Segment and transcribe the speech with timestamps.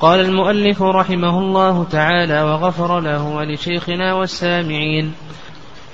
[0.00, 5.12] قال المؤلف رحمه الله تعالى وغفر له ولشيخنا والسامعين.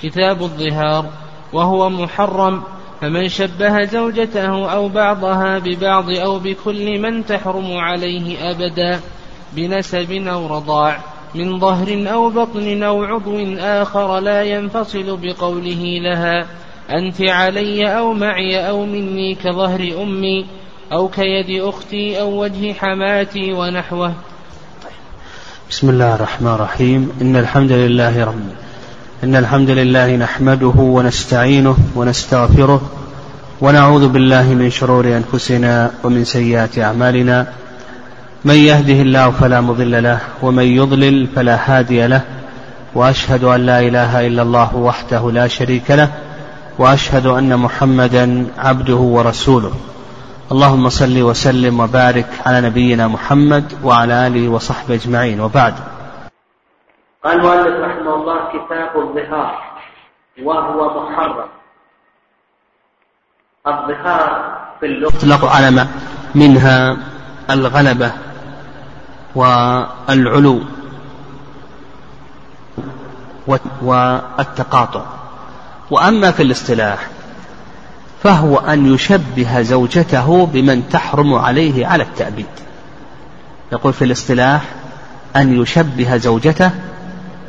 [0.02, 1.06] كتاب الظهار
[1.52, 2.62] وهو محرم
[3.00, 9.00] فمن شبه زوجته أو بعضها ببعض أو بكل من تحرم عليه أبدا
[9.52, 11.00] بنسب أو رضاع
[11.34, 16.46] من ظهر أو بطن أو عضو آخر لا ينفصل بقوله لها
[16.90, 20.46] أنت علي أو معي أو مني كظهر أمي
[20.92, 24.12] أو كيد أختي أو وجه حماتي ونحوه.
[25.70, 27.12] بسم الله الرحمن الرحيم.
[27.20, 28.40] إن الحمد لله رب
[29.24, 32.82] إن الحمد لله نحمده ونستعينه ونستغفره
[33.60, 37.46] ونعوذ بالله من شرور أنفسنا ومن سيئات أعمالنا.
[38.44, 42.20] من يهده الله فلا مضل له ومن يضلل فلا هادي له.
[42.94, 46.08] وأشهد أن لا إله إلا الله وحده لا شريك له.
[46.78, 49.72] وأشهد أن محمدا عبده ورسوله.
[50.52, 55.40] اللهم صل وسلم وبارك على نبينا محمد وعلى آله وصحبه أجمعين.
[55.40, 55.74] وبعد.
[57.24, 59.52] قال المؤلف رحمه الله كتاب الظهار
[60.42, 61.48] وهو محرم.
[63.66, 64.30] الظهار
[64.80, 65.86] في اللغة يطلق على
[66.34, 66.96] منها
[67.50, 68.12] الغلبة
[69.34, 70.60] والعلو
[73.82, 75.04] والتقاطع.
[75.90, 77.11] وأما في الاصطلاح
[78.22, 82.46] فهو أن يشبه زوجته بمن تحرم عليه على التأبيد.
[83.72, 84.62] يقول في الاصطلاح
[85.36, 86.70] أن يشبه زوجته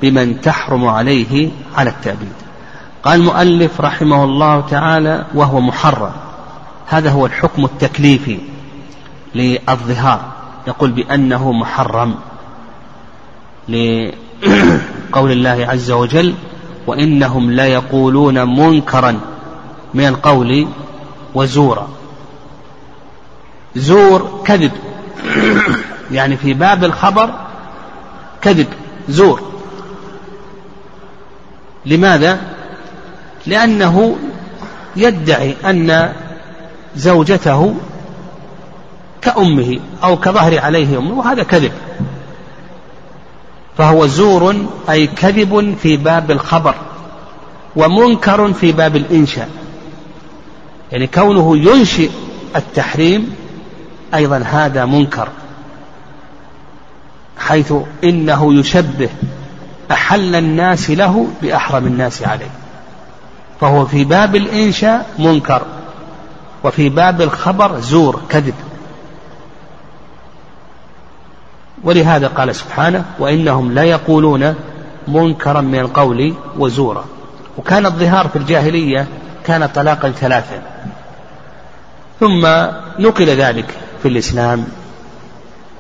[0.02, 2.34] بمن تحرم عليه على التأبيد.
[3.04, 6.12] قال المؤلف رحمه الله تعالى وهو محرم.
[6.88, 8.40] هذا هو الحكم التكليفي
[9.36, 10.22] للظهار.
[10.68, 12.16] يقول بأنه محرم.
[13.70, 16.34] لقول الله عز وجل
[16.88, 19.20] وإنهم ليقولون منكرا
[19.94, 20.68] من القول
[21.36, 21.88] وزورا
[23.76, 24.72] زور كذب.
[26.12, 27.34] يعني في باب الخبر
[28.42, 28.68] كذب
[29.10, 29.42] زور.
[31.86, 32.42] لماذا؟
[33.48, 34.16] لأنه
[34.96, 36.14] يدعي أن
[36.96, 37.76] زوجته
[39.22, 41.72] كأمه أو كظهر عليه أمه وهذا كذب.
[43.78, 44.56] فهو زور
[44.90, 46.76] أي كذب في باب الخبر
[47.76, 49.50] ومنكر في باب الإنشاء.
[50.94, 52.10] يعني كونه ينشئ
[52.56, 53.36] التحريم
[54.14, 55.28] أيضا هذا منكر
[57.38, 57.74] حيث
[58.04, 59.10] إنه يشبه
[59.92, 62.50] أحل الناس له بأحرم الناس عليه.
[63.62, 65.62] فهو في باب الإنشاء منكر
[66.64, 68.56] وفي باب الخبر زور كذب.
[71.84, 74.56] ولهذا قال سبحانه وإنهم لا يقولون
[75.08, 77.06] منكرا من القول وزورا.
[77.58, 79.08] وكان الظهار في الجاهلية
[79.46, 80.73] كان طلاقا ثلاثا.
[82.24, 82.48] ثم
[83.00, 83.66] نقل ذلك
[84.02, 84.66] في الإسلام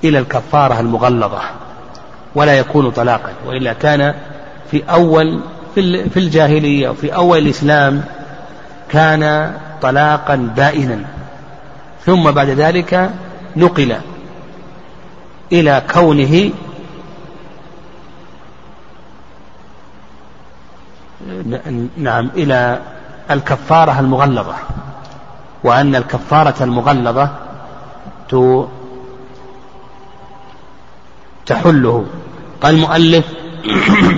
[0.03, 1.41] إلى الكفارة المغلظة
[2.35, 4.13] ولا يكون طلاقا وإلا كان
[4.71, 5.39] في أول
[5.75, 8.03] في الجاهلية وفي أول الإسلام
[8.89, 10.99] كان طلاقا بائنا
[12.05, 13.09] ثم بعد ذلك
[13.55, 13.97] نقل
[15.51, 16.49] إلى كونه
[21.97, 22.79] نعم إلى
[23.31, 24.55] الكفارة المغلظة.
[25.63, 27.29] وأن الكفارة المغلظة
[31.45, 32.05] تحله.
[32.61, 33.25] قال المؤلف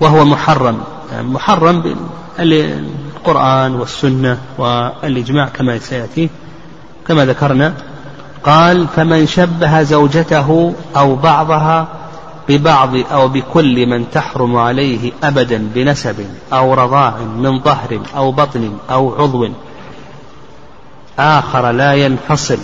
[0.00, 0.80] وهو محرم.
[1.20, 1.96] محرم
[2.38, 6.30] بالقرآن والسنة والإجماع كما سيأتي
[7.06, 7.74] كما ذكرنا.
[8.44, 11.88] قال فمن شبه زوجته أو بعضها
[12.50, 19.22] ببعض أو بكل من تحرم عليه أبدا بنسب أو رضاع من ظهر أو بطن أو
[19.22, 19.48] عضو
[21.18, 22.58] آخر لا ينفصل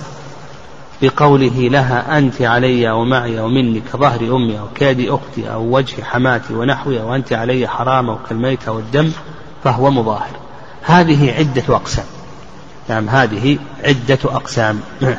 [1.03, 6.03] بقوله لها أنت علي أو معي أو مني كظهر أمي أو كاد أختي أو وجه
[6.03, 9.13] حماتي ونحوها وأنت علي حرام أو كالميت أو الدم
[9.65, 10.37] فهو مظاهر.
[10.83, 12.05] هذه عدة أقسام.
[12.89, 14.81] نعم هذه عدة أقسام.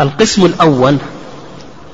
[0.00, 0.98] القسم الأول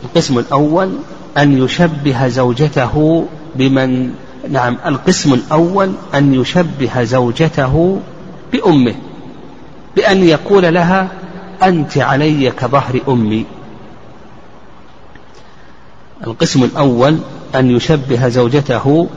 [0.04, 0.92] القسم الأول
[1.38, 4.14] أن يشبه زوجته بمن
[4.50, 8.00] نعم القسم الأول أن يشبه زوجته
[8.52, 8.94] بأمه
[9.96, 11.08] بأن يقول لها
[11.62, 13.44] أنت علي كظهر أمي.
[16.26, 17.18] القسم الأول
[17.54, 19.08] أن يشبه زوجته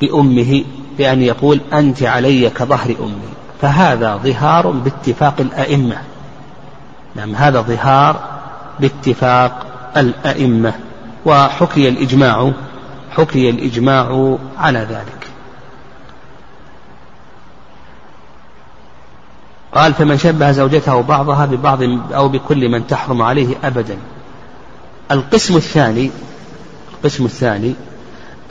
[0.00, 0.64] بأمه
[0.98, 3.30] بأن يقول أنت علي كظهر أمي.
[3.62, 5.96] فهذا ظهار باتفاق الأئمة.
[7.16, 8.29] نعم هذا ظهار
[8.80, 9.66] باتفاق
[9.96, 10.72] الأئمة
[11.26, 12.52] وحكي الإجماع
[13.10, 15.26] حكي الإجماع على ذلك.
[19.74, 21.82] قال فمن شبه زوجته بعضها ببعض
[22.14, 23.96] أو بكل من تحرم عليه أبدا.
[25.10, 26.10] القسم الثاني
[26.94, 27.74] القسم الثاني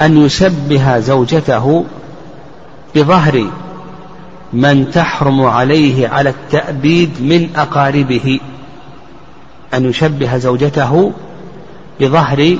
[0.01, 1.85] أن يشبه زوجته
[2.95, 3.49] بظهر
[4.53, 8.39] من تحرم عليه على التأبيد من أقاربه.
[9.73, 11.11] أن يشبه زوجته
[11.99, 12.57] بظهر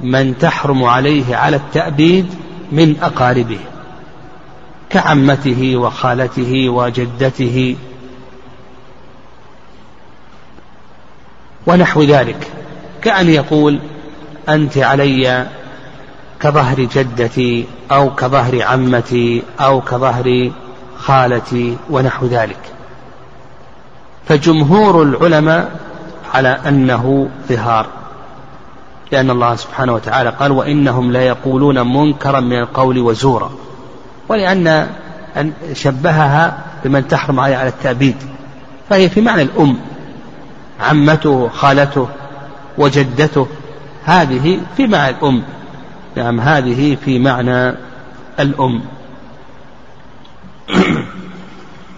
[0.00, 2.34] من تحرم عليه على التأبيد
[2.72, 3.58] من أقاربه
[4.90, 7.76] كعمته وخالته وجدته.
[11.66, 12.50] ونحو ذلك
[13.02, 13.78] كأن يقول
[14.48, 15.46] أنت علي
[16.40, 20.50] كظهر جدتي أو كظهر عمتي أو كظهر
[20.96, 22.60] خالتي ونحو ذلك.
[24.28, 25.87] فجمهور العلماء
[26.34, 27.86] على أنه ظهار.
[29.12, 33.50] لأن الله سبحانه وتعالى قال وإنهم ليقولون منكرا من القول وزورا.
[34.28, 34.88] ولأن
[35.36, 38.16] أن شبهها بمن تحرم عليه على التأبيد.
[38.90, 39.78] فهي في معنى الأم.
[40.80, 42.08] عمته خالته
[42.78, 43.46] وجدته.
[44.04, 45.42] هذه في معنى الأم.
[46.16, 47.74] نعم هذه في معنى
[48.40, 48.82] الأم.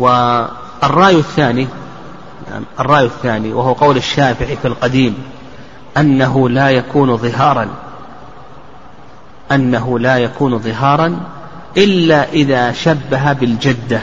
[0.01, 1.67] والرأي الثاني
[2.51, 5.15] نعم الرأي الثاني وهو قول الشافعي في القديم
[5.97, 7.69] أنه لا يكون ظهارا.
[9.53, 11.21] أنه لا يكون ظهارا
[11.77, 14.01] إلا إذا شبه بالجدة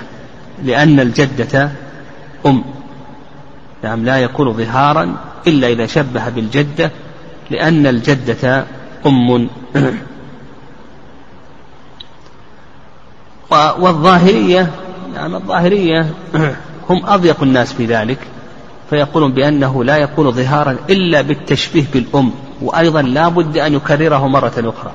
[0.64, 1.72] لأن الجدة
[2.46, 2.64] أم.
[3.84, 5.16] نعم لا يكون ظهارا
[5.48, 6.92] إلا إذا شبه بالجدة
[7.50, 8.66] لأن الجدة
[9.06, 9.50] أم.
[13.80, 14.72] والظاهرية
[15.14, 16.10] نعم الظاهرية
[16.90, 18.18] هم أضيق الناس في ذلك.
[18.89, 22.31] فيقولون بأنه لا يكون ظهارا إلا بالتشبيه بالأم
[22.62, 24.92] وأيضا لا بد أن يكرره مرة أخرى.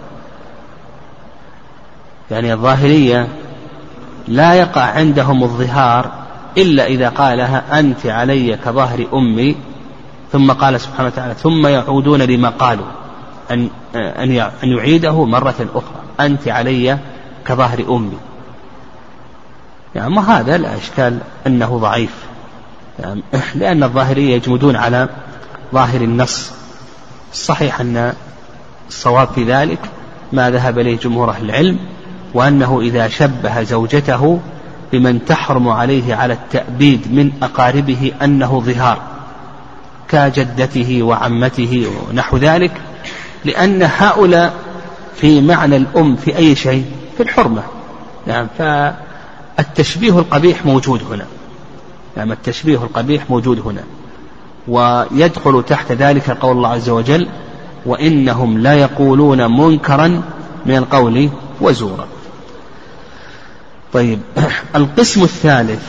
[2.30, 3.28] يعني الظاهرية
[4.28, 6.10] لا يقع عندهم الظهار
[6.56, 9.56] إلا إذا قالها أنت علي كظهر أمي
[10.32, 12.86] ثم قال سبحانه وتعالى ثم يعودون لما قالوا
[13.50, 13.68] أن
[14.64, 16.98] أن يعيده مرة أخرى أنت علي
[17.44, 18.18] كظهر أمي.
[19.94, 22.31] يعني هذا لا إشكال أنه ضعيف.
[23.54, 25.08] لأن الظاهرية يجمدون على
[25.74, 26.50] ظاهر النص.
[27.32, 28.12] الصحيح أن
[28.88, 29.78] الصواب في ذلك
[30.32, 31.78] ما ذهب إليه جمهور أهل العلم
[32.34, 34.40] وأنه إذا شبه زوجته
[34.92, 39.02] بمن تحرم عليه على التأبيد من أقاربه أنه ظهار
[40.08, 42.72] كجدته وعمته ونحو ذلك
[43.44, 44.54] لأن هؤلاء
[45.16, 46.84] في معنى الأم في أي شيء
[47.16, 47.62] في الحرمة.
[48.26, 51.26] نعم فالتشبيه القبيح موجود هنا.
[52.16, 53.84] نعم التشبيه القبيح موجود هنا.
[54.68, 57.28] ويدخل تحت ذلك قول الله عز وجل
[57.86, 60.22] وإنهم لا يقولون منكرا
[60.66, 61.28] من القول
[61.60, 62.06] وزورا.
[63.92, 64.18] طيب
[64.76, 65.82] القسم الثالث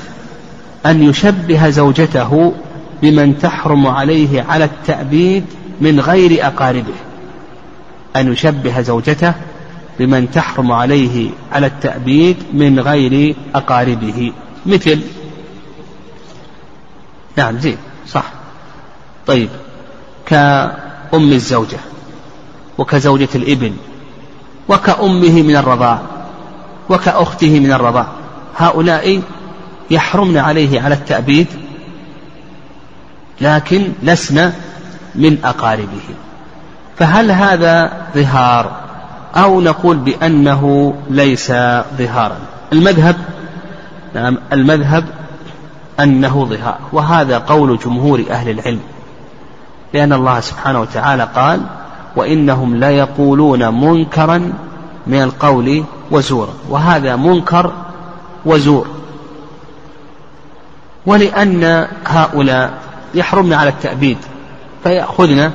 [0.85, 2.53] أن يشبه زوجته
[3.01, 5.45] بمن تحرم عليه على التأبيد
[5.81, 6.93] من غير أقاربه.
[8.15, 9.33] أن يشبه زوجته
[9.99, 14.31] بمن تحرم عليه على التأبيد من غير أقاربه.
[14.65, 14.99] مثل
[17.37, 17.77] نعم زين
[18.07, 18.25] صح.
[19.27, 19.49] طيب
[20.25, 21.77] كأم الزوجة
[22.77, 23.73] وكزوجة الإبن
[24.69, 26.01] وكأمه من الرضاع
[26.89, 28.07] وكأخته من الرضاع
[28.57, 29.21] هؤلاء
[29.91, 31.47] يحرمن عليه على التأبيد
[33.41, 34.51] لكن لسن
[35.15, 36.01] من أقاربه.
[36.97, 38.83] فهل هذا ظهار؟
[39.35, 41.51] أو نقول بأنه ليس
[41.97, 42.37] ظهارا.
[42.73, 43.15] المذهب
[44.15, 45.05] نعم المذهب
[45.99, 46.77] أنه ظهار.
[46.93, 48.79] وهذا قول جمهور أهل العلم.
[49.93, 51.61] لأن الله سبحانه وتعالى قال
[52.15, 54.53] وإنهم ليقولون منكرا
[55.07, 57.73] من القول وزورا وهذا منكر
[58.45, 58.87] وزور.
[61.05, 62.73] ولأن هؤلاء
[63.15, 64.17] يحرمن على التأبيد
[64.83, 65.51] فيأخذن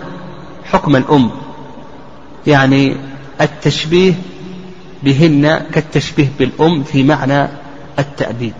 [0.72, 1.30] حكم الأم.
[2.46, 2.96] يعني
[3.40, 4.14] التشبيه
[5.02, 7.48] بهن كالتشبيه بالأم في معنى
[7.98, 8.54] التأبيد.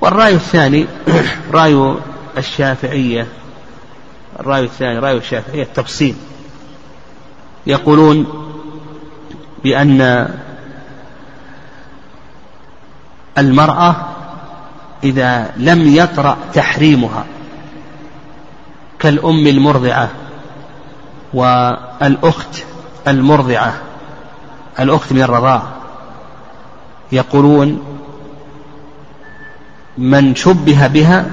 [0.00, 0.86] والرأي الثاني
[1.52, 1.94] رأي
[2.38, 3.26] الشافعية
[4.40, 6.14] الرأي الثاني رأي الشافعية التفصيل.
[7.66, 8.26] يقولون
[9.64, 10.28] بأن
[13.38, 13.96] المرأة
[15.04, 17.24] إذا لم يطرأ تحريمها
[18.98, 20.10] كالأم المرضعة
[21.34, 22.64] والأخت
[23.08, 23.74] المرضعة
[24.80, 25.62] الأخت من الرضاع
[27.12, 27.89] يقولون
[29.98, 31.26] من شبه بها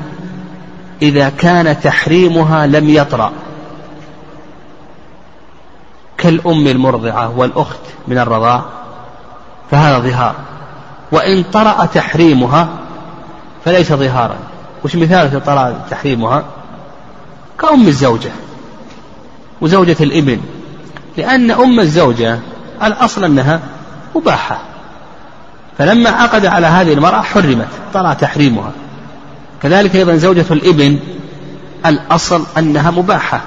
[1.02, 3.32] إذا كان تحريمها لم يطرأ.
[6.18, 8.66] كالأم المرضعة والأخت من الرضاع
[9.72, 10.36] فهذا ظهار.
[11.12, 12.70] وإن طرأ تحريمها
[13.66, 14.38] فليس ظهارا.
[14.84, 16.44] وش مثال طلاق تحريمها؟
[17.60, 18.32] كأم الزوجة
[19.62, 20.42] وزوجة الابن
[21.18, 22.40] لأن أم الزوجة
[22.84, 23.60] الأصل أنها
[24.16, 24.60] مباحة.
[25.78, 28.72] فلما عقد على هذه المرأة حرمت طلع تحريمها.
[29.64, 31.00] كذلك أيضا زوجة الإبن
[31.86, 33.42] الأصل أنها مباحة.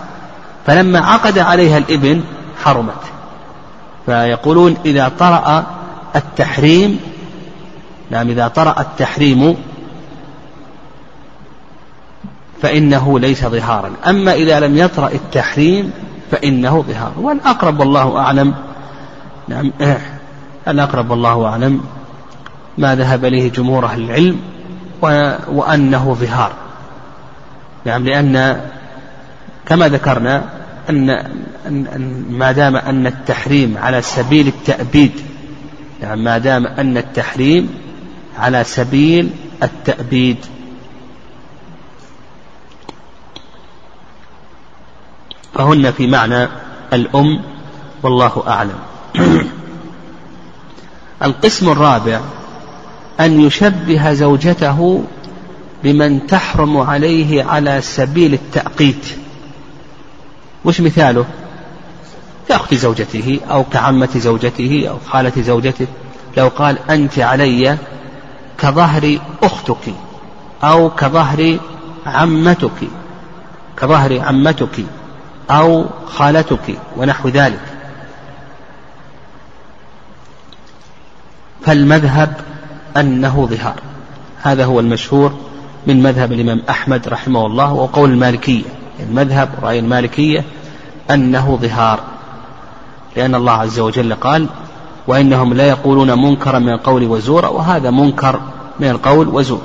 [0.67, 2.23] فلما عقد عليها الإبن
[2.65, 3.03] حرمت.
[4.07, 5.67] فيقولون إذا طرأ
[6.17, 7.01] التحريم
[8.11, 9.57] نعم إذا طرأ التحريم
[12.63, 13.91] فإنه ليس ظهارا.
[14.07, 15.93] أما إذا لم يطرأ التحريم
[16.31, 18.55] فإنه ظهار والأقرب والله أعلم
[19.49, 19.73] نعم
[20.69, 21.81] الأقرب والله أعلم
[22.79, 24.41] ما ذهب إليه جمهور أهل العلم
[25.49, 26.53] وأنه ظهار
[27.85, 28.61] نعم لأن
[29.67, 30.45] كما ذكرنا
[30.91, 31.31] أن
[32.31, 35.13] ما دام أن التحريم على سبيل التأبيد
[36.03, 37.69] يعني ما دام أن التحريم
[38.39, 39.31] على سبيل
[39.63, 40.37] التأبيد.
[45.55, 46.49] فهن في معنى
[46.93, 47.43] الأم
[48.03, 48.79] والله أعلم.
[51.23, 52.21] القسم الرابع
[53.21, 55.05] أن يشبه زوجته
[55.85, 59.07] بمن تحرم عليه على سبيل التأقيت.
[60.65, 61.25] وش مثاله؟
[62.49, 65.87] كأخت زوجته أو كعمة زوجته أو خالة زوجته.
[66.37, 67.79] لو قال أنت علي
[68.59, 69.95] كظهر أختك
[70.65, 71.59] أو كظهر
[72.07, 72.89] عمتك
[73.77, 74.85] كظهر عمتك
[75.51, 77.61] أو خالتك ونحو ذلك.
[81.67, 82.37] فالمذهب
[82.97, 83.75] أنه ظهار.
[84.43, 85.33] هذا هو المشهور
[85.87, 88.65] من مذهب الإمام أحمد رحمه الله وقول المالكية.
[89.01, 90.45] المذهب رأي المالكية
[91.11, 92.01] أنه ظهار.
[93.17, 94.47] لأن الله عز وجل قال
[95.07, 98.41] وإنهم لا يقولون منكرا من القول وزورا وهذا منكر
[98.81, 99.63] من القول وزور.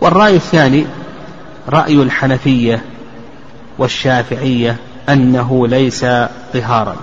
[0.00, 0.86] والرأي الثاني
[1.68, 2.82] رأي الحنفية
[3.78, 4.76] والشافعية
[5.08, 6.06] أنه ليس
[6.54, 6.96] ظهارا.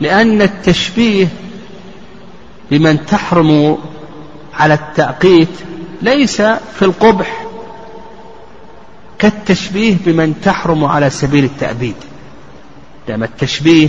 [0.00, 1.28] لأن التشبيه
[2.70, 3.78] بمن تحرم
[4.60, 5.48] على التأقيت
[6.02, 6.42] ليس
[6.74, 7.46] في القبح
[9.18, 11.94] كالتشبيه بمن تحرم على سبيل التأبيد.
[13.08, 13.88] لأن التشبيه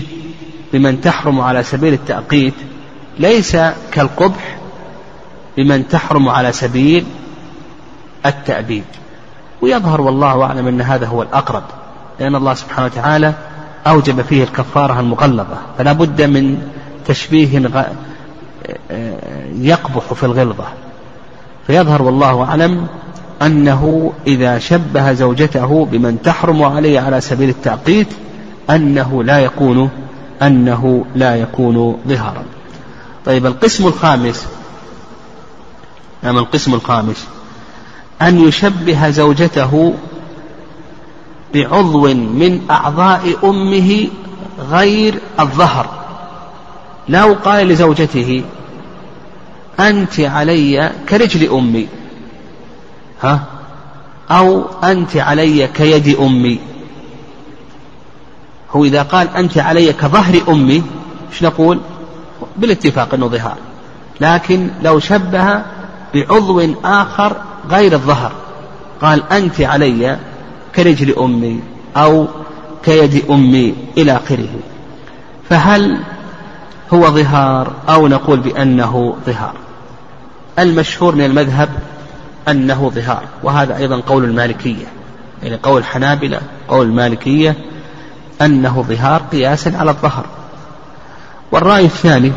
[0.74, 2.54] بمن تحرم على سبيل التأقيت
[3.20, 3.58] ليس
[3.92, 4.58] كالقبح
[5.58, 7.06] بمن تحرم على سبيل
[8.25, 8.84] التأبيد.
[9.62, 11.63] ويظهر والله أعلم أن هذا هو الأقرب
[12.20, 13.34] لأن الله سبحانه وتعالى
[13.88, 15.58] أوجب فيه الكفارة المغلظة.
[15.78, 16.68] فلا بد من
[17.06, 17.60] تشبيه
[19.56, 20.66] يقبح في الغلظة
[21.68, 22.88] فيظهر والله أعلم
[23.42, 28.08] أنه إذا شبه زوجته بمن تحرم عليه على سبيل التعقيد
[28.70, 29.90] أنه لا يكون
[30.42, 32.44] أنه لا يكون ظهارا.
[33.25, 34.48] طيب القسم الخامس
[36.24, 37.28] نعم القسم الخامس
[38.22, 39.94] أن يشبه زوجته
[41.56, 44.08] بعضو من أعضاء أمه
[44.72, 45.90] غير الظهر.
[47.10, 48.44] لو قال لزوجته
[49.80, 51.88] أنت علي كرجل أمي.
[53.22, 53.44] ها؟
[54.32, 56.60] أو أنت علي كيد أمي.
[58.72, 60.84] هو إذا قال أنت علي كظهر أمي
[61.32, 61.80] إيش نقول؟
[62.58, 63.58] بالاتفاق أنه ظهار.
[64.22, 65.62] لكن لو شبه
[66.16, 67.38] بعضو آخر
[67.70, 68.32] غير الظهر.
[69.01, 70.18] قال أنت علي
[70.75, 71.60] كرجل أمي
[71.98, 72.28] أو
[72.84, 74.50] كيد أمي إلى آخره.
[75.50, 76.00] فهل
[76.94, 79.54] هو ظهار أو نقول بأنه ظهار؟
[80.60, 81.70] المشهور من المذهب
[82.48, 84.86] أنه ظهار وهذا أيضا قول المالكية
[85.43, 87.55] يعني قول الحنابلة قول المالكية
[88.41, 90.25] أنه ظهار قياسا على الظهر.
[91.51, 92.31] والرأي الثاني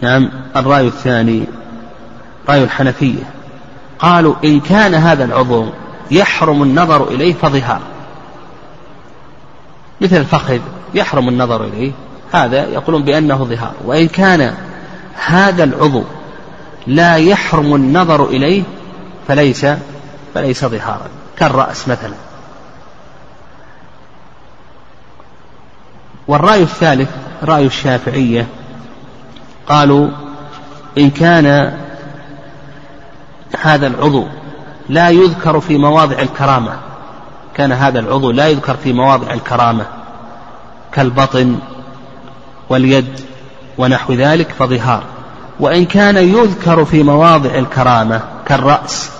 [0.00, 1.44] نعم الرأي الثاني
[2.48, 3.22] رأي الحنفية
[3.98, 5.66] قالوا إن كان هذا العضو
[6.10, 7.80] يحرم النظر إليه فظهار.
[10.00, 10.58] مثل الفخذ
[10.94, 11.92] يحرم النظر إليه
[12.32, 13.74] هذا يقولون بأنه ظهار.
[13.84, 14.54] وإن كان
[15.14, 16.04] هذا العضو
[16.86, 18.62] لا يحرم النظر إليه
[19.28, 19.66] فليس
[20.34, 21.06] فليس ظهارا.
[21.36, 22.14] كالرأس مثلا.
[26.28, 27.10] والرأي الثالث
[27.42, 28.46] رأي الشافعية.
[29.68, 30.08] قالوا
[30.98, 31.78] إن كان
[33.60, 34.26] هذا العضو
[34.88, 36.78] لا يذكر في مواضع الكرامة.
[37.54, 39.86] كان هذا العضو لا يذكر في مواضع الكرامة.
[40.92, 41.58] كالبطن
[42.68, 43.20] واليد
[43.78, 45.11] ونحو ذلك فظهار.
[45.62, 49.10] وإن كان يذكر في مواضع الكرامة كالرأس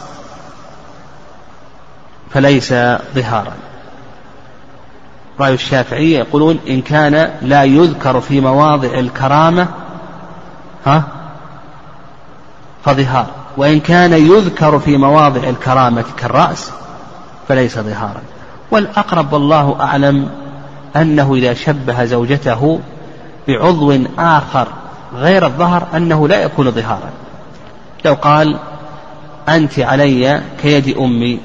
[2.30, 2.74] فليس
[3.14, 3.52] ظهارا.
[5.40, 9.66] رأي الشافعية يقولون إن كان لا يذكر في مواضع الكرامة
[10.86, 11.04] ها
[12.84, 13.26] فظهار.
[13.56, 16.70] وإن كان يذكر في مواضع الكرامة كالرأس
[17.48, 18.22] فليس ظهارا.
[18.70, 20.30] والأقرب والله أعلم
[20.96, 22.80] أنه إذا شبه زوجته
[23.48, 24.68] بعضو آخر
[25.14, 27.10] غير الظهر أنه لا يكون ظهارا.
[28.04, 28.58] لو قال
[29.48, 31.38] أنت علي كيد أمي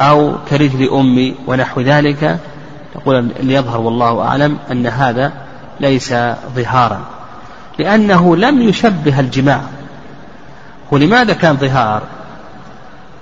[0.00, 2.38] أو كرجل أمي ونحو ذلك
[2.96, 5.32] يقول ليظهر والله أعلم أن هذا
[5.80, 6.14] ليس
[6.56, 7.00] ظهارا.
[7.78, 9.60] لأنه لم يشبه الجماع.
[10.90, 12.02] ولماذا كان ظهار؟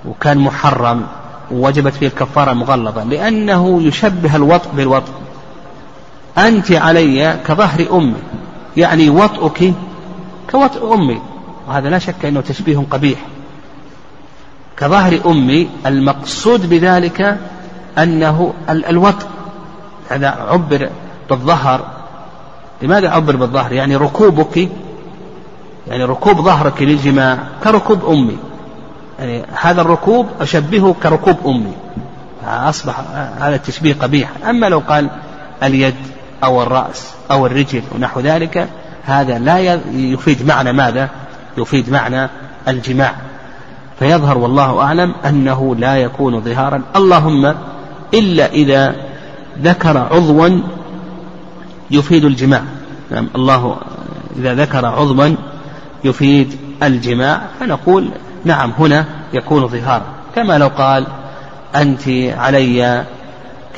[0.05, 1.07] وكان محرم
[1.51, 3.05] ووجبت فيه الكفارة مغلظة.
[3.05, 5.13] لأنه يشبه الوطء بالوطء
[6.39, 8.15] أنت علي كظهر أمي.
[8.77, 9.75] يعني وطئك
[10.51, 11.21] كوطئ أمي.
[11.69, 13.19] وهذا لا شك أنه تشبيه قبيح.
[14.77, 17.39] كظهر أمي المقصود بذلك
[17.99, 19.27] أنه الوطء
[20.09, 20.91] هذا عبر
[21.31, 21.87] بالظهر.
[22.83, 24.69] لماذا عبر بالظهر؟ يعني ركوبك
[25.89, 28.37] يعني ركوب ظهرك للجماع كركوب أمي.
[29.19, 31.73] يعني هذا الركوب أشبهه كركوب أمي.
[32.45, 33.01] أصبح
[33.39, 34.31] هذا التشبيه قبيح.
[34.49, 35.11] أما لو قال
[35.63, 35.95] اليد
[36.45, 38.69] أو الرأس أو الرجل ونحو ذلك
[39.05, 39.59] هذا لا
[39.93, 41.09] يفيد معنى ماذا؟
[41.59, 42.29] يفيد معنى
[42.69, 43.15] الجماع.
[43.99, 46.83] فيظهر والله أعلم أنه لا يكون ظهارا.
[46.97, 47.55] اللهم
[48.15, 48.95] إلا إذا
[49.63, 50.61] ذكر عضوا
[51.91, 52.63] يفيد الجماع.
[53.11, 53.77] نعم الله
[54.37, 55.37] إذا ذكر عضوا
[56.05, 58.09] يفيد الجماع فنقول
[58.45, 60.05] نعم هنا يكون ظهارا.
[60.35, 61.07] كما لو قال
[61.75, 62.09] أنت
[62.39, 63.05] علي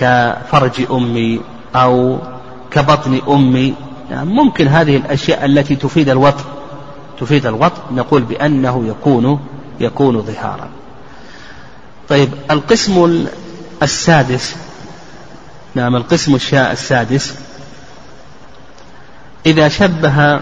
[0.00, 1.40] كفرج أمي
[1.76, 2.18] أو
[2.74, 3.74] كبطن أمي.
[4.10, 6.44] يعني ممكن هذه الأشياء التي تفيد الوطء
[7.20, 9.40] تفيد الوطء نقول بأنه يكون
[9.80, 10.68] يكون ظهارا.
[12.08, 13.26] طيب القسم
[13.82, 14.56] السادس.
[15.74, 17.34] نعم القسم السادس.
[19.46, 20.40] إذا شبه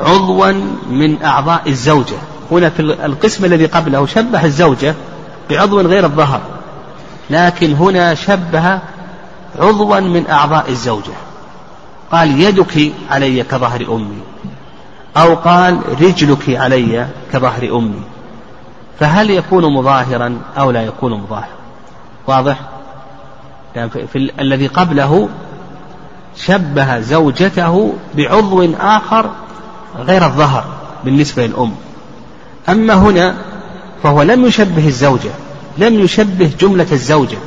[0.00, 0.52] عضوا
[0.90, 2.16] من أعضاء الزوجة.
[2.50, 4.94] هنا في القسم الذي قبله شبه الزوجة
[5.50, 6.40] بعضو غير الظهر.
[7.30, 8.80] لكن هنا شبه
[9.58, 11.27] عضوا من أعضاء الزوجة.
[12.12, 14.18] قال يدك علي كظهر أمي.
[15.16, 18.02] أو قال رجلك علي كظهر أمي.
[19.00, 21.58] فهل يكون مظاهرا أو لا يكون مظاهرا؟
[22.26, 22.56] واضح؟
[23.76, 25.28] يعني في, الذي قبله
[26.36, 29.30] شبه زوجته بعضو آخر
[29.98, 30.64] غير الظهر
[31.04, 31.72] بالنسبة للأم.
[32.68, 33.34] أما هنا
[34.02, 35.30] فهو لم يشبه الزوجة
[35.78, 37.38] لم يشبه جملة الزوجة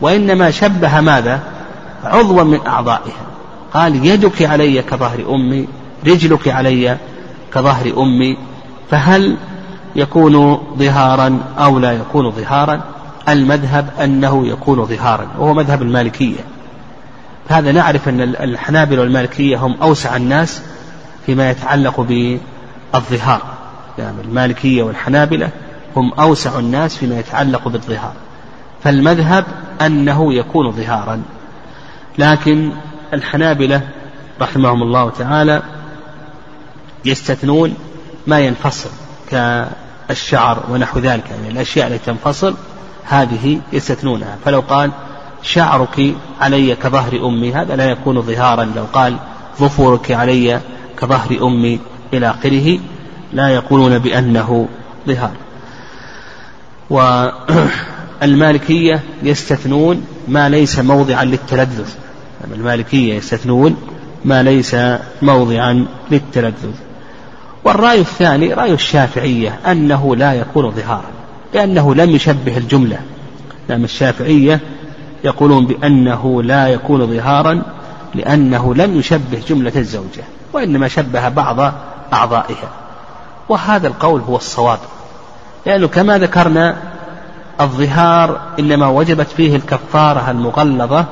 [0.00, 1.40] وإنما شبه ماذا؟
[2.04, 3.29] عضوا من أعضائها.
[3.74, 5.68] قال يدك علي كظهر أمي
[6.06, 6.96] رجلك علي
[7.54, 8.36] كظهر أمي
[8.90, 9.36] فهل
[9.96, 12.80] يكون ظهارا أو لا يكون ظهارا؟
[13.28, 16.40] المذهب أنه يكون ظهارا وهو مذهب المالكية.
[17.48, 20.62] هذا نعرف أن الحنابلة والمالكية هم أوسع الناس
[21.26, 23.42] فيما يتعلق بالظهار.
[23.98, 25.48] يعني المالكية والحنابلة
[25.96, 28.12] هم أوسع الناس فيما يتعلق بالظهار.
[28.84, 29.44] فالمذهب
[29.80, 31.22] أنه يكون ظهارا.
[32.18, 32.72] لكن
[33.14, 33.82] الحنابلة
[34.40, 35.62] رحمهم الله تعالى
[37.04, 37.74] يستثنون
[38.26, 38.90] ما ينفصل
[39.30, 42.54] كالشعر ونحو ذلك يعني الأشياء التي تنفصل
[43.04, 44.36] هذه يستثنونها.
[44.44, 44.90] فلو قال
[45.42, 49.16] شعرك علي كظهر أمي هذا لا يكون ظهارا لو قال
[49.60, 50.60] ظفرك علي
[50.98, 51.80] كظهر أمي
[52.12, 52.78] إلى آخره
[53.32, 54.68] لا يقولون بأنه
[55.06, 55.32] ظهار.
[58.22, 61.88] والمالكية يستثنون ما ليس موضعا للتلذذ.
[62.44, 63.76] المالكية يستثنون
[64.24, 64.76] ما ليس
[65.22, 66.74] موضعا للتلذذ.
[67.64, 71.10] والرأي الثاني رأي الشافعية أنه لا يكون ظهارا
[71.54, 72.98] لأنه لم يشبه الجملة.
[73.68, 74.60] نعم الشافعية
[75.24, 77.62] يقولون بأنه لا يكون ظهارا
[78.14, 81.72] لأنه لم يشبه جملة الزوجة وإنما شبه بعض
[82.12, 82.70] أعضائها.
[83.48, 84.78] وهذا القول هو الصواب
[85.66, 86.76] لأنه كما ذكرنا
[87.60, 91.04] الظهار إنما وجبت فيه الكفارة المغلظة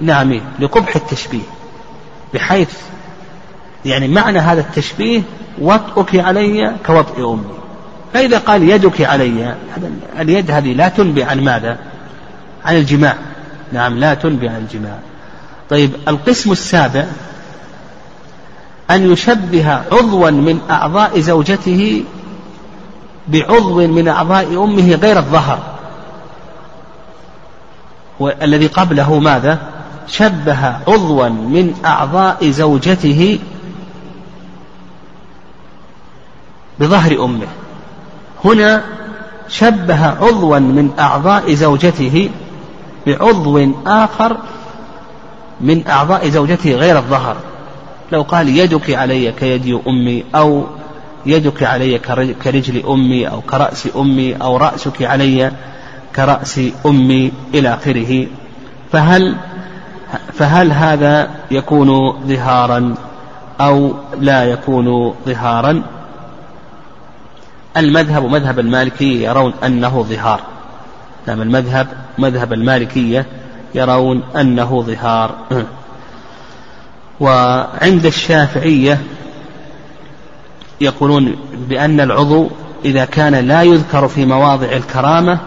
[0.00, 1.42] نعم لقبح التشبيه.
[2.34, 2.74] بحيث
[3.84, 5.22] يعني معنى هذا التشبيه
[5.58, 7.44] وطئك علي كوطئ أمي.
[8.14, 9.54] فإذا قال يدك علي
[10.20, 11.78] اليد هذه لا تنبي عن ماذا؟
[12.64, 13.16] عن الجماع.
[13.72, 14.98] نعم لا تنبي عن الجماع.
[15.70, 17.04] طيب القسم السابع
[18.90, 22.04] أن يشبه عضوا من أعضاء زوجته
[23.28, 25.79] بعضو من أعضاء أمه غير الظهر.
[28.20, 29.58] والذي قبله ماذا؟
[30.06, 33.38] شبه عضوا من أعضاء زوجته
[36.80, 37.46] بظهر أمه.
[38.44, 38.82] هنا
[39.48, 42.30] شبه عضوا من أعضاء زوجته
[43.06, 44.36] بعضو آخر
[45.60, 47.36] من أعضاء زوجته غير الظهر.
[48.12, 50.64] لو قال يدك علي كيد أمي أو
[51.26, 51.98] يدك علي
[52.44, 55.52] كرجل أمي أو كرأس أمي أو رأسك علي
[56.16, 58.26] كرأس أمي إلى آخره.
[58.92, 59.36] فهل
[60.32, 62.94] فهل هذا يكون ظهارا
[63.60, 65.82] أو لا يكون ظهارا؟
[67.76, 70.40] المذهب مذهب المالكية يرون أنه ظهار.
[71.26, 71.86] نعم المذهب
[72.18, 73.26] مذهب المالكية
[73.74, 75.34] يرون أنه ظهار.
[77.20, 79.00] وعند الشافعية
[80.80, 81.36] يقولون
[81.68, 82.48] بأن العضو
[82.84, 85.38] إذا كان لا يذكر في مواضع الكرامة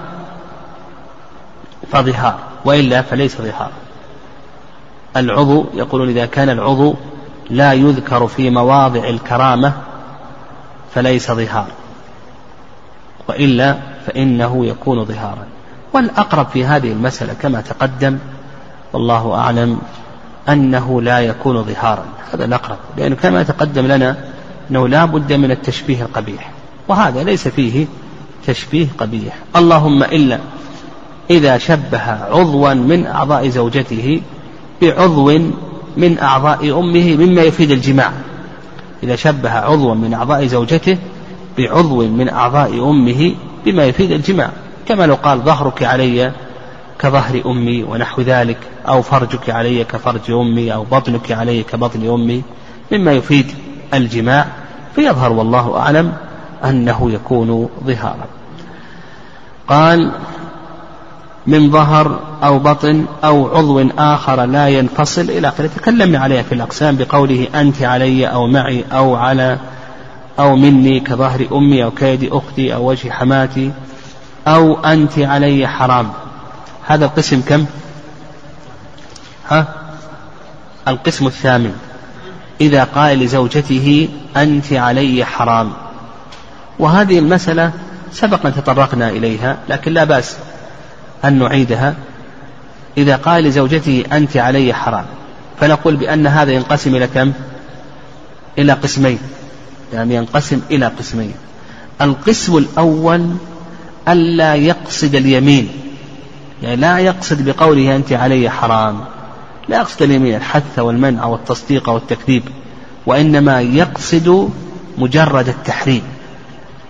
[1.94, 3.72] فظهار وإلا فليس ظهار.
[5.18, 6.96] العضو يقولون إذا كان العضو
[7.50, 9.74] لا يذكر في مواضع الكرامة
[10.96, 11.68] فليس ظهار
[13.30, 13.78] وإلا
[14.08, 15.46] فإنه يكون ظهارا.
[15.94, 18.18] والأقرب في هذه المسألة كما تقدم
[18.94, 19.82] والله أعلم
[20.50, 22.06] أنه لا يكون ظهارا.
[22.34, 24.18] هذا الأقرب لأنه كما تقدم لنا
[24.72, 26.52] أنه لا بد من التشبيه القبيح
[26.88, 27.86] وهذا ليس فيه
[28.48, 29.38] تشبيه قبيح.
[29.56, 30.40] اللهم إلا
[31.30, 34.22] إذا شبه عضوا من أعضاء زوجته
[34.82, 35.32] بعضو
[35.98, 38.12] من أعضاء أمه مما يفيد الجماع.
[39.04, 40.98] إذا شبه عضوا من أعضاء زوجته
[41.58, 43.32] بعضو من أعضاء أمه
[43.66, 44.50] بما يفيد الجماع.
[44.88, 46.32] كما لو قال ظهرك علي
[47.00, 48.58] كظهر أمي ونحو ذلك
[48.88, 52.44] أو فرجك علي كفرج أمي أو بطنك علي كبطن أمي
[52.92, 53.52] مما يفيد
[53.94, 54.46] الجماع.
[54.96, 56.14] فيظهر والله أعلم
[56.64, 58.26] أنه يكون ظهارا.
[59.68, 60.12] قال
[61.48, 65.70] من ظهر أو بطن أو عضو آخر لا ينفصل إلى آخره.
[65.76, 69.58] تكلمنا عليها في الأقسام بقوله أنت علي أو معي أو على
[70.40, 73.72] أو مني كظهر أمي أو كيد أختي أو وجه حماتي
[74.48, 76.10] أو أنت علي حرام.
[76.86, 77.66] هذا القسم كم؟
[79.50, 79.68] ها؟
[80.88, 81.76] القسم الثامن.
[82.62, 85.74] إذا قال لزوجته أنت علي حرام.
[86.80, 87.72] وهذه المسألة
[88.12, 90.38] سبق أن تطرقنا إليها لكن لا بأس.
[91.26, 91.96] أن نعيدها.
[92.98, 95.06] إذا قال لزوجته أنت علي حرام
[95.60, 97.32] فنقول بأن هذا ينقسم إلى كم؟
[98.58, 99.20] إلى قسمين.
[99.94, 101.34] يعني ينقسم إلى قسمين.
[102.02, 103.30] القسم الأول
[104.08, 105.70] ألا يقصد اليمين.
[106.64, 109.00] يعني لا يقصد بقوله أنت علي حرام.
[109.70, 112.44] لا يقصد اليمين الحث والمنع والتصديق والتكذيب.
[113.06, 114.50] وإنما يقصد
[114.98, 116.02] مجرد التحريم.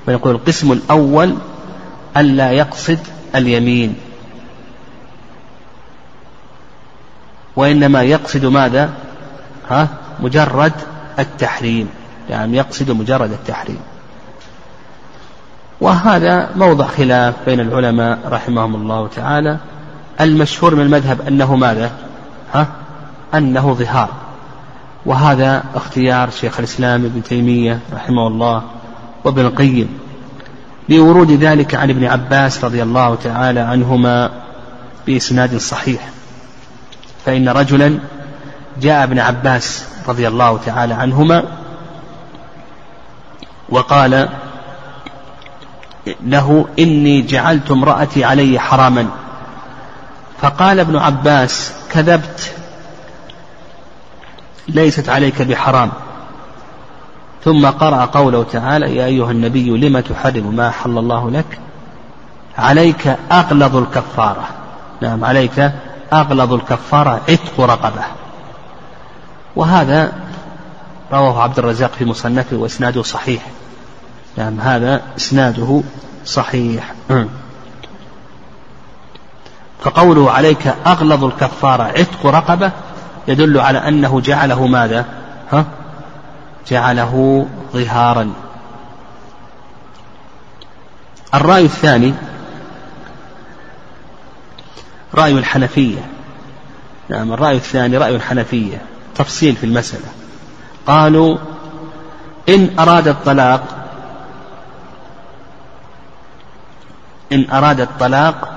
[0.08, 1.36] ويقول القسم الأول
[2.18, 3.00] ألا يقصد
[3.36, 3.96] اليمين.
[7.56, 8.90] وإنما يقصد ماذا؟
[9.70, 9.88] ها؟
[10.20, 10.74] مجرد
[11.20, 11.90] التحريم
[12.30, 13.80] يعني يقصد مجرد التحريم.
[15.82, 19.58] وهذا موضع خلاف بين العلماء رحمهم الله تعالى.
[20.22, 21.92] المشهور من المذهب أنه ماذا؟
[22.54, 22.68] ها؟
[23.34, 24.10] أنه ظهار.
[25.06, 28.64] وهذا اختيار شيخ الإسلام ابن تيمية رحمه الله
[29.24, 30.00] وابن القيم.
[30.90, 34.30] لورود ذلك عن ابن عباس رضي الله تعالى عنهما
[35.08, 36.10] بإسناد صحيح.
[37.26, 38.00] فإن رجلا
[38.82, 41.44] جاء ابن عباس رضي الله تعالى عنهما
[43.70, 44.30] وقال
[46.24, 49.08] له إني جعلت امرأتي علي حراما.
[50.42, 52.54] فقال ابن عباس كذبت
[54.68, 55.92] ليست عليك بحرام.
[57.44, 61.60] ثم قرأ قوله تعالى يا أيها النبي لم تحرم ما حل الله لك؟
[62.58, 64.48] عليك أغلظ الكفارة.
[65.02, 65.72] نعم عليك
[66.14, 68.04] أغلظ الكفارة عتق رقبة.
[69.56, 70.14] وهذا
[71.12, 73.42] رواه عبد الرزاق في مصنفه وإسناده صحيح.
[74.38, 75.82] نعم هذا إسناده
[76.26, 76.94] صحيح.
[79.82, 82.72] فقوله عليك أغلظ الكفارة عتق رقبة
[83.28, 85.06] يدل على أنه جعله ماذا؟
[85.52, 85.66] ها؟
[86.68, 88.34] جعله ظهارا.
[91.34, 92.14] الرأي الثاني
[95.16, 96.08] رأي الحنفية.
[97.10, 98.82] نعم الرأي الثاني رأي الحنفية.
[99.16, 100.08] تفصيل في المسألة.
[100.88, 101.38] قالوا
[102.50, 103.64] إن أراد الطلاق
[107.32, 108.54] إن أراد الطلاق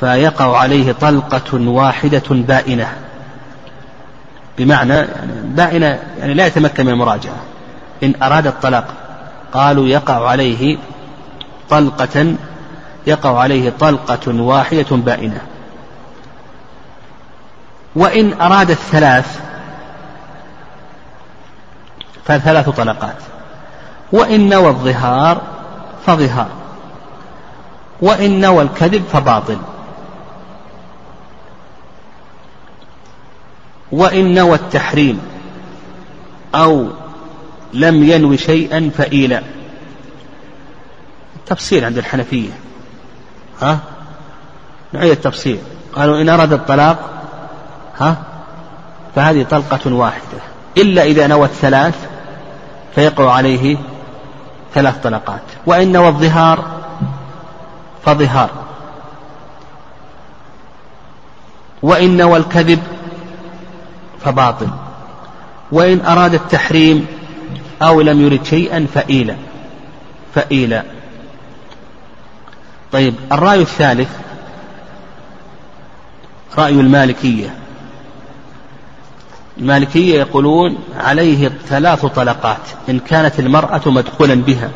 [0.00, 2.92] فيقع عليه طلقة واحدة بائنة.
[4.58, 7.36] بمعنى يعني بائنة يعني لا يتمكن من المراجعة.
[8.02, 8.86] إن أراد الطلاق
[9.52, 10.78] قالوا يقع عليه
[11.70, 12.34] طلقة
[13.08, 15.40] يقع عليه طلقة واحدة بائنة.
[17.96, 19.40] وإن أراد الثلاث
[22.24, 23.16] فثلاث طلقات.
[24.12, 25.42] وإن نوى الظهار
[26.06, 26.48] فظهار.
[28.00, 29.58] وإن نوى الكذب فباطل.
[33.92, 35.20] وإن نوى التحريم
[36.54, 36.86] أو
[37.72, 39.42] لم ينوي شيئا فإيلا
[41.46, 42.67] تفصيل عند الحنفية.
[43.62, 43.78] ها؟
[44.94, 45.58] نوعية التفصيل؟
[45.92, 46.98] قالوا إن أراد الطلاق
[47.98, 48.16] ها؟
[49.14, 50.38] فهذه طلقة واحدة.
[50.76, 52.08] إلا إذا نوى الثلاث
[52.94, 53.76] فيقع عليه
[54.74, 55.42] ثلاث طلقات.
[55.66, 56.64] وإن نوى الظهار
[58.04, 58.50] فظهار.
[61.82, 62.82] وإن نوى الكذب
[64.24, 64.68] فباطل.
[65.72, 67.06] وإن أراد التحريم
[67.82, 69.36] أو لم يرد شيئا فإيلا.
[70.34, 70.97] فإيلا.
[72.92, 74.08] طيب الرأي الثالث
[76.58, 77.54] رأي المالكية.
[79.58, 84.70] المالكية يقولون عليه ثلاث طلقات إن كانت المرأة مدخولا بها.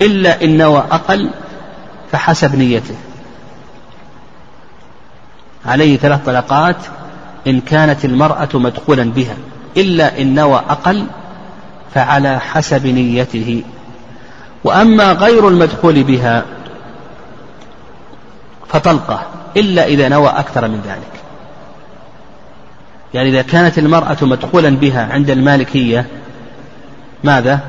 [0.00, 1.30] إلا إن نوى أقل
[2.12, 2.96] فحسب نيته.
[5.66, 6.76] عليه ثلاث طلقات
[7.46, 9.36] إن كانت المرأة مدخولا بها.
[9.76, 11.06] إلا إن نوى أقل
[11.94, 13.62] فعلى حسب نيته.
[14.64, 16.44] وأما غير المدخول بها
[18.68, 19.22] فطلقة
[19.56, 21.22] إلا إذا نوى أكثر من ذلك.
[23.14, 26.06] يعني إذا كانت المرأة مدخولا بها عند المالكية
[27.24, 27.60] ماذا؟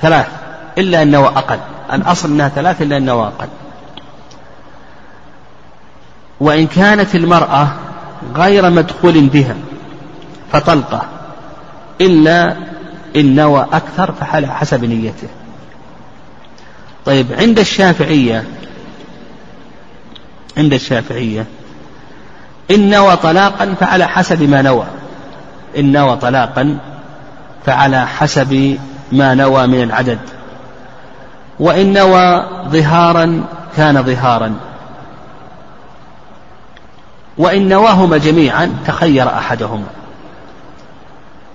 [0.00, 0.26] ثلاث
[0.78, 1.58] إلا أن نوى أقل.
[1.92, 3.48] الأصل أنها ثلاث إلا أن نوى أقل.
[6.40, 7.68] وإن كانت المرأة
[8.36, 9.54] غير مدخول بها
[10.52, 11.02] فطلقة
[12.00, 12.56] إلا
[13.16, 15.28] إن نوى أكثر فعلى حسب نيته.
[17.04, 18.44] طيب عند الشافعية
[20.56, 21.46] عند الشافعية
[22.70, 24.86] إن نوى طلاقا فعلى حسب ما نوى.
[25.78, 26.78] إن نوى طلاقا
[27.66, 28.78] فعلى حسب
[29.12, 30.18] ما نوى من العدد.
[31.60, 33.44] وإن نوى ظهارا
[33.76, 34.54] كان ظهارا.
[37.38, 39.86] وإن نواهما جميعا تخير أحدهما.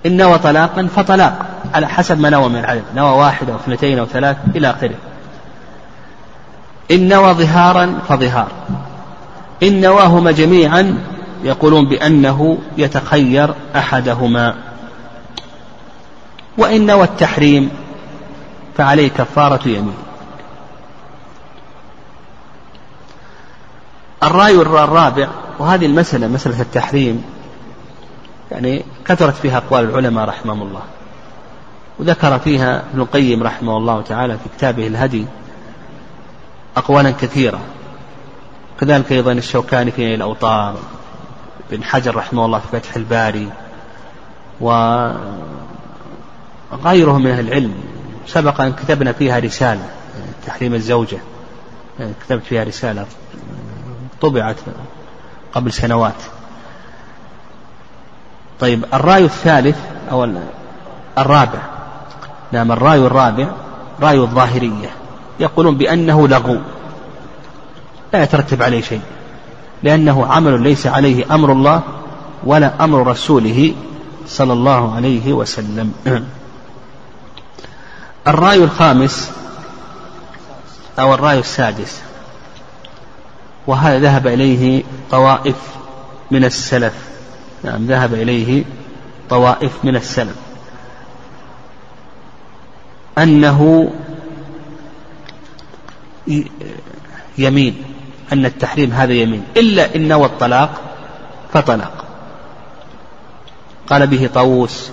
[0.08, 4.06] إن نوى طلاقا فطلاق على حسب ما نوى من العدد نوى واحد أو اثنتين أو
[4.06, 4.96] ثلاث إلى آخره.
[6.92, 8.48] إن نوى ظهارا فظهار.
[9.64, 10.98] إن نواهما جميعا
[11.44, 14.56] يقولون بأنه يتخير أحدهما.
[16.58, 17.70] وإن نوى التحريم
[18.78, 19.98] فعليه كفارة يمين.
[24.24, 25.28] الرأي الرابع
[25.60, 27.24] وهذه المسألة مسألة التحريم
[28.52, 30.82] يعني كثرت فيها أقوال العلماء رحمهم الله.
[32.00, 35.26] وذكر فيها ابن القيم رحمه الله تعالى في كتابه الهدي
[36.78, 37.60] أقوالا كثيرة.
[38.80, 40.76] كذلك أيضا الشوكاني في الأوطار
[41.72, 43.50] بن حجر رحمه الله في فتح الباري
[44.62, 45.24] وغيرهم
[47.24, 47.76] من أهل العلم.
[48.28, 49.90] سبق أن كتبنا فيها رسالة
[50.48, 51.18] تحريم الزوجة.
[52.26, 53.06] كتبت فيها رسالة
[54.22, 54.56] طبعت
[55.54, 56.24] قبل سنوات.
[58.60, 59.78] طيب الرأي الثالث
[60.12, 60.30] أو
[61.18, 61.60] الرابع.
[62.52, 63.48] نعم الرأي الرابع
[64.02, 64.90] رأي الظاهرية.
[65.40, 66.58] يقولون بأنه لغو.
[68.14, 69.02] لا يترتب عليه شيء.
[69.84, 71.82] لأنه عمل ليس عليه أمر الله
[72.44, 73.74] ولا أمر رسوله
[74.28, 75.94] صلى الله عليه وسلم.
[78.28, 79.32] الرأي الخامس
[81.00, 82.02] أو الرأي السادس.
[83.68, 85.56] وهذا ذهب إليه طوائف
[86.32, 87.17] من السلف.
[87.64, 88.64] نعم ذهب إليه
[89.30, 90.36] طوائف من السلف
[93.18, 93.92] أنه
[97.38, 97.84] يمين
[98.34, 100.82] أن التحريم هذا يمين إلا إن نوى الطلاق
[101.54, 102.06] فطلق
[103.90, 104.92] قال به طاووس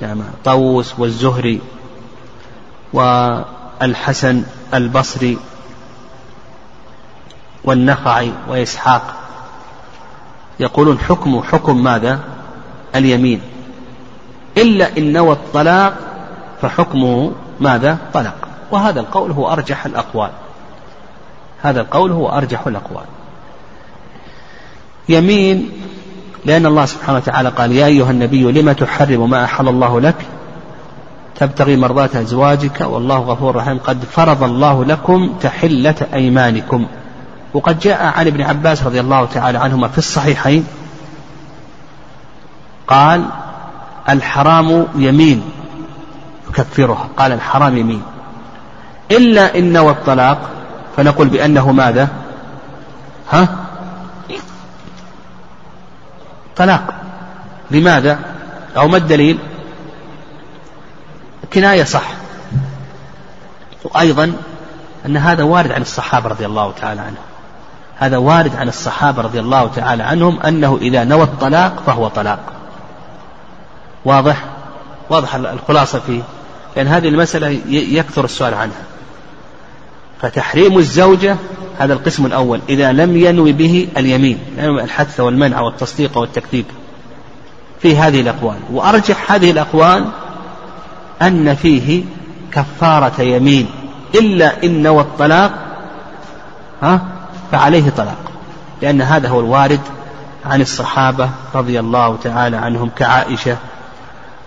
[0.00, 1.60] نعم طاووس والزهري
[2.92, 4.42] والحسن
[4.74, 5.38] البصري
[7.64, 9.17] والنخعي وإسحاق
[10.60, 12.20] يقولون حكم حكم ماذا؟
[12.94, 13.40] اليمين.
[14.56, 15.94] إلا إن نوى الطلاق
[16.62, 18.34] فحكمه ماذا؟ طلق
[18.70, 20.30] وهذا القول هو أرجح الأقوال.
[21.62, 23.04] هذا القول هو أرجح الأقوال.
[25.08, 25.70] يمين
[26.44, 30.14] لأن الله سبحانه وتعالى قال يا أيها النبي لم تحرم ما أحل الله لك؟
[31.36, 33.78] تبتغي مرضات أزواجك والله غفور رحيم.
[33.78, 36.86] قد فرض الله لكم تحلة أيمانكم.
[37.54, 40.66] وقد جاء عن ابن عباس رضي الله تعالى عنهما في الصحيحين
[42.86, 43.24] قال
[44.08, 45.42] الحرام يمين.
[46.48, 48.02] يكفرها قال الحرام يمين.
[49.10, 50.50] إلا إن نوى الطلاق
[50.96, 52.08] فنقول بأنه ماذا؟
[53.30, 53.48] ها؟
[56.56, 56.94] طلاق.
[57.70, 58.18] لماذا؟
[58.76, 59.38] أو ما الدليل؟
[61.52, 62.08] كناية صح.
[63.84, 64.32] وأيضا
[65.06, 67.27] أن هذا وارد عن الصحابة رضي الله تعالى عنهم.
[67.98, 72.38] هذا وارد عن الصحابة رضي الله تعالى عنهم أنه إذا نوى الطلاق فهو طلاق.
[74.04, 74.44] واضح؟
[75.10, 76.22] واضح الخلاصة فيه.
[76.76, 78.82] لأن هذه المسألة يكثر السؤال عنها.
[80.22, 81.36] فتحريم الزوجة
[81.78, 82.60] هذا القسم الأول.
[82.68, 86.64] إذا لم ينوي به اليمين الحث والمنع والتصديق والتكذيب.
[87.80, 88.56] في هذه الأقوال.
[88.72, 90.04] وأرجح هذه الأقوال
[91.22, 92.04] أن فيه
[92.52, 93.66] كفارة يمين.
[94.14, 95.52] إلا إن نوى الطلاق
[96.82, 97.07] ها؟
[97.52, 98.32] فعليه طلاق
[98.82, 99.80] لأن هذا هو الوارد
[100.46, 103.56] عن الصحابة رضي الله تعالى عنهم كعائشة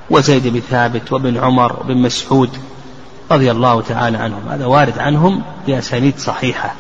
[0.09, 2.49] وزيد بن ثابت وابن عمر وابن مسعود
[3.31, 6.73] رضي الله تعالى عنهم هذا وارد عنهم بأسانيد صحيحة.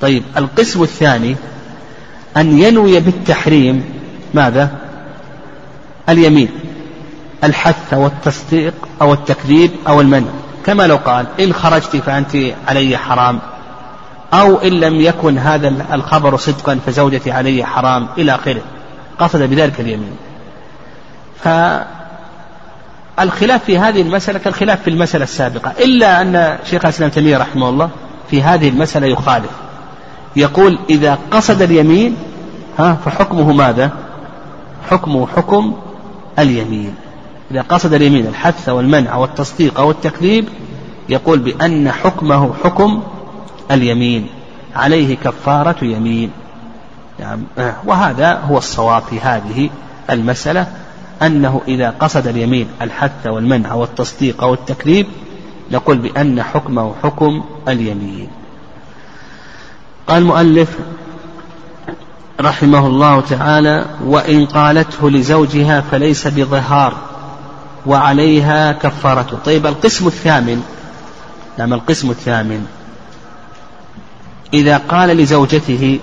[0.00, 1.36] طيب القسم الثاني
[2.36, 3.84] أن ينوي بالتحريم
[4.34, 4.70] ماذا؟
[6.08, 6.48] اليمين
[7.44, 10.30] الحث أو التصديق أو التكذيب أو المنع.
[10.66, 12.36] كما لو قال إن خرجت فأنت
[12.68, 13.40] علي حرام.
[14.34, 18.62] أو إن لم يكن هذا الخبر صدقا فزوجتي علي حرام إلى آخره.
[19.18, 20.16] قصد بذلك اليمين.
[23.16, 25.72] فالخلاف في هذه المسألة كالخلاف في المسألة السابقة.
[25.80, 27.90] إلا أن شيخ الإسلام تيمية رحمه الله
[28.30, 29.50] في هذه المسألة يخالف.
[30.36, 32.16] يقول إذا قصد اليمين
[32.78, 33.90] ها فحكمه ماذا؟
[34.90, 35.76] حكمه حكم
[36.38, 36.94] اليمين.
[37.50, 40.48] إذا قصد اليمين الحث والمنع والتصديق أو التكذيب
[41.08, 43.02] يقول بأن حكمه حكم
[43.70, 44.28] اليمين
[44.76, 46.30] عليه كفارة يمين
[47.20, 47.42] يعني
[47.84, 49.70] وهذا هو الصواب في هذه
[50.10, 50.66] المسألة
[51.22, 55.06] أنه إذا قصد اليمين الحث والمنع والتصديق أو التكذيب
[55.70, 58.28] نقول بأن حكمه حكم اليمين.
[60.06, 60.78] قال المؤلف
[62.40, 66.94] رحمه الله تعالى وإن قالته لزوجها فليس بظهار
[67.86, 70.62] وعليها كفارته طيب القسم الثامن
[71.58, 72.66] نعم القسم الثامن.
[74.54, 76.00] إذا قال لزوجته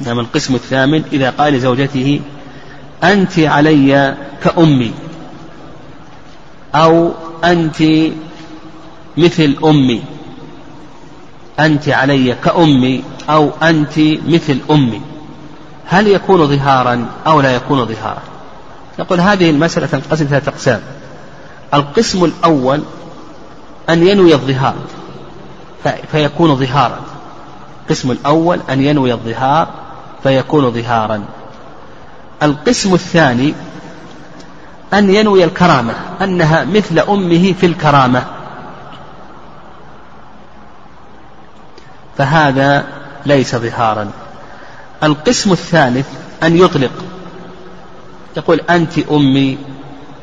[0.00, 2.20] نعم القسم الثامن إذا قال لزوجته
[3.04, 4.92] أنت علي كأمي
[6.74, 7.12] أو
[7.44, 7.82] أنت
[9.16, 10.02] مثل أمي
[11.60, 15.00] أنت علي كأمي أو أنت مثل أمي.
[15.86, 18.22] هل يكون ظهارا أو لا يكون ظهارا؟
[18.98, 20.80] نقول هذه المسألة تنقسم ثلاثة أقسام.
[21.74, 22.82] القسم الأول
[23.90, 24.74] أن ينوي الظهار.
[26.12, 27.00] فيكون ظهارا.
[27.82, 29.68] القسم الأول أن ينوي الظهار
[30.22, 31.24] فيكون ظهارا.
[32.42, 33.54] القسم الثاني
[34.94, 38.24] أن ينوي الكرامة أنها مثل أمه في الكرامة.
[42.18, 42.84] فهذا
[43.26, 44.10] ليس ظهارا.
[45.02, 46.06] القسم الثالث
[46.42, 47.04] أن يطلق.
[48.36, 49.58] يقول أنت أمي.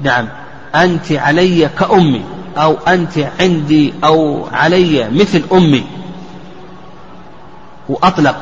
[0.01, 0.27] نعم.
[0.75, 2.25] أنت علي كأمي.
[2.57, 5.85] أو أنت عندي أو علي مثل أمي.
[7.89, 8.35] وأطلق.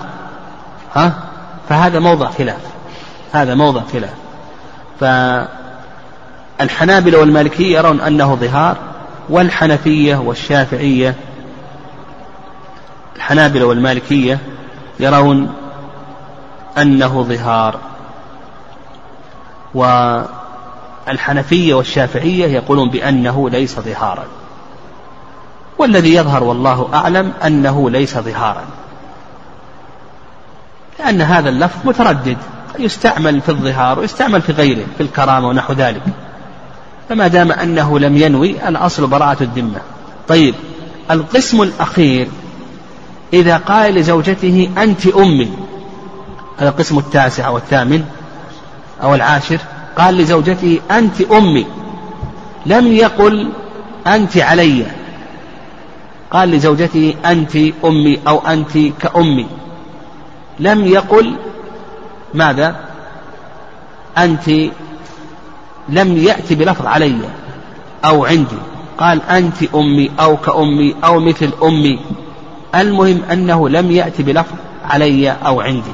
[0.95, 1.13] ها؟
[1.69, 2.61] فهذا موضع خلاف.
[3.31, 4.13] هذا موضع خلاف.
[6.59, 8.77] فالحنابلة والمالكية يرون أنه ظهار
[9.29, 11.15] والحنفية والشافعية
[13.15, 14.39] الحنابلة والمالكية
[14.99, 15.53] يرون
[16.77, 17.79] أنه ظهار.
[21.07, 24.25] والحنفية والشافعية يقولون بأنه ليس ظهارا.
[25.77, 28.63] والذي يظهر والله أعلم أنه ليس ظهارا.
[30.99, 32.37] لأن هذا اللفظ متردد.
[32.79, 36.01] يستعمل في الظهار ويستعمل في غيره في الكرامة ونحو ذلك.
[37.09, 39.79] فما دام أنه لم ينوي الأصل براءة الذمة.
[40.27, 40.55] طيب
[41.11, 42.27] القسم الأخير
[43.33, 45.51] إذا قال لزوجته أنت أمي
[46.57, 48.05] هذا القسم التاسع أو الثامن
[49.03, 49.59] أو العاشر
[49.97, 51.65] قال لزوجته أنت أمي.
[52.65, 53.49] لم يقل
[54.07, 54.85] أنت علي.
[56.31, 59.47] قال لزوجته أنت أمي أو أنت كأمي.
[60.59, 61.35] لم يقل
[62.33, 62.75] ماذا؟
[64.17, 64.49] أنت
[65.89, 67.19] لم يأتي بلفظ علي
[68.05, 68.57] أو عندي.
[68.97, 71.99] قال أنت أمي أو كأمي أو مثل أمي.
[72.75, 74.55] المهم أنه لم يأتي بلفظ
[74.89, 75.91] علي أو عندي.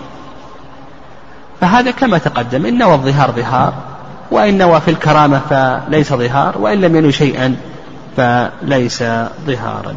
[1.62, 3.89] فهذا كما تقدم إن نوى الظهار ظهار.
[4.32, 7.56] وإن نوى في الكرامة فليس ظهار وإن لم ينو شيئا
[8.18, 9.04] فليس
[9.48, 9.96] ظهارا.